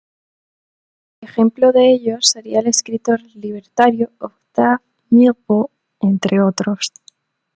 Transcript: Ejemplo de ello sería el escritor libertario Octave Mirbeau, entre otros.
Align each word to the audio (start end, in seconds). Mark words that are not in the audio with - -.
Ejemplo 1.21 1.71
de 1.71 1.91
ello 1.91 2.17
sería 2.21 2.61
el 2.61 2.65
escritor 2.65 3.21
libertario 3.35 4.09
Octave 4.17 4.79
Mirbeau, 5.11 5.69
entre 5.99 6.41
otros. 6.41 6.91